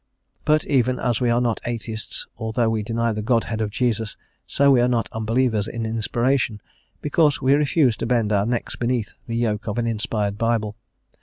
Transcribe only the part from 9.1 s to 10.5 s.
the yoke of an inspired